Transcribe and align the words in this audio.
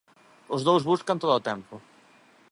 Os 0.55 0.61
dous 0.67 0.83
buscan, 0.91 1.21
todo 1.23 1.33
o 1.37 1.45
tempo. 1.49 1.75